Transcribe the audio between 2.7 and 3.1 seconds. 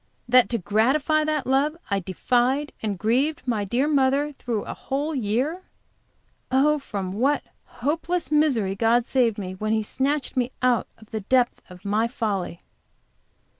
and